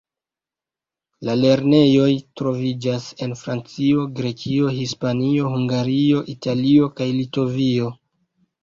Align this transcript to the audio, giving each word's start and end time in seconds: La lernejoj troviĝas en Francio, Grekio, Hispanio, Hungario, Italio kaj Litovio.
La 1.27 1.35
lernejoj 1.41 2.07
troviĝas 2.41 3.07
en 3.27 3.37
Francio, 3.43 4.09
Grekio, 4.23 4.73
Hispanio, 4.81 5.53
Hungario, 5.59 6.27
Italio 6.39 6.95
kaj 7.01 7.13
Litovio. 7.23 7.97